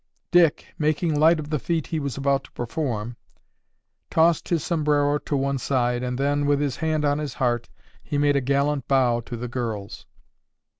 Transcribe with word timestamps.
Dick, 0.31 0.73
making 0.79 1.13
light 1.19 1.39
of 1.39 1.51
the 1.51 1.59
feat 1.59 1.85
he 1.85 1.99
was 1.99 2.17
about 2.17 2.43
to 2.45 2.51
perform, 2.53 3.17
tossed 4.09 4.49
his 4.49 4.63
sombrero 4.63 5.19
to 5.19 5.37
one 5.37 5.59
side, 5.59 6.01
and 6.01 6.17
then, 6.17 6.47
with 6.47 6.59
his 6.59 6.77
hand 6.77 7.05
on 7.05 7.19
his 7.19 7.35
heart, 7.35 7.69
he 8.01 8.17
made 8.17 8.35
a 8.35 8.41
gallant 8.41 8.87
bow 8.87 9.19
to 9.19 9.37
the 9.37 9.47
girls. 9.47 10.07